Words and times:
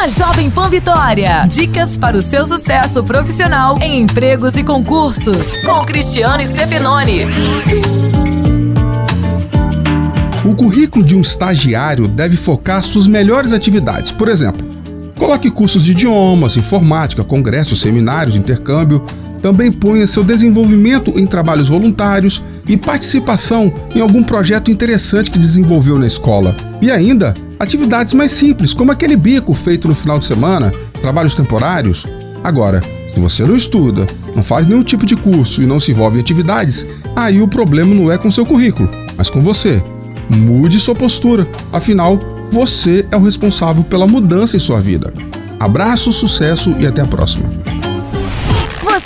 na 0.00 0.08
Jovem 0.08 0.48
Pan 0.48 0.70
Vitória. 0.70 1.44
Dicas 1.46 1.98
para 1.98 2.16
o 2.16 2.22
seu 2.22 2.46
sucesso 2.46 3.04
profissional 3.04 3.78
em 3.82 4.00
empregos 4.00 4.54
e 4.54 4.64
concursos, 4.64 5.54
com 5.56 5.84
Cristiano 5.84 6.42
Stefanoni. 6.42 7.26
O 10.42 10.54
currículo 10.54 11.04
de 11.04 11.14
um 11.14 11.20
estagiário 11.20 12.08
deve 12.08 12.38
focar 12.38 12.82
suas 12.82 13.06
melhores 13.06 13.52
atividades. 13.52 14.10
Por 14.10 14.28
exemplo, 14.28 14.66
coloque 15.18 15.50
cursos 15.50 15.84
de 15.84 15.90
idiomas, 15.90 16.56
informática, 16.56 17.22
congressos, 17.22 17.82
seminários, 17.82 18.36
intercâmbio. 18.36 19.04
Também 19.42 19.72
ponha 19.72 20.06
seu 20.06 20.22
desenvolvimento 20.22 21.18
em 21.18 21.26
trabalhos 21.26 21.68
voluntários 21.68 22.42
e 22.68 22.76
participação 22.76 23.72
em 23.94 24.00
algum 24.00 24.22
projeto 24.22 24.70
interessante 24.70 25.30
que 25.30 25.38
desenvolveu 25.38 25.98
na 25.98 26.06
escola. 26.06 26.56
E 26.80 26.90
ainda, 26.90 27.34
atividades 27.58 28.12
mais 28.12 28.32
simples, 28.32 28.74
como 28.74 28.92
aquele 28.92 29.16
bico 29.16 29.54
feito 29.54 29.88
no 29.88 29.94
final 29.94 30.18
de 30.18 30.26
semana, 30.26 30.72
trabalhos 31.00 31.34
temporários. 31.34 32.06
Agora, 32.44 32.82
se 33.14 33.18
você 33.18 33.44
não 33.44 33.56
estuda, 33.56 34.06
não 34.36 34.44
faz 34.44 34.66
nenhum 34.66 34.82
tipo 34.82 35.06
de 35.06 35.16
curso 35.16 35.62
e 35.62 35.66
não 35.66 35.80
se 35.80 35.90
envolve 35.90 36.18
em 36.18 36.20
atividades, 36.20 36.86
aí 37.16 37.40
o 37.40 37.48
problema 37.48 37.94
não 37.94 38.12
é 38.12 38.18
com 38.18 38.30
seu 38.30 38.44
currículo, 38.44 38.88
mas 39.16 39.30
com 39.30 39.40
você. 39.40 39.82
Mude 40.28 40.78
sua 40.78 40.94
postura, 40.94 41.48
afinal, 41.72 42.18
você 42.52 43.04
é 43.10 43.16
o 43.16 43.24
responsável 43.24 43.82
pela 43.82 44.06
mudança 44.06 44.56
em 44.56 44.60
sua 44.60 44.80
vida. 44.80 45.12
Abraço, 45.58 46.12
sucesso 46.12 46.74
e 46.78 46.86
até 46.86 47.02
a 47.02 47.06
próxima. 47.06 47.48